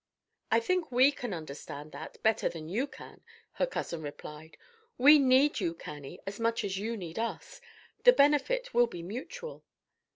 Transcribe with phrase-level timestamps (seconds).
[0.49, 4.57] "I think we can understand that better than you can," her cousin replied.
[4.97, 7.61] "We need you, Cannie, as much as you need us.
[8.03, 9.63] The benefit will be mutual."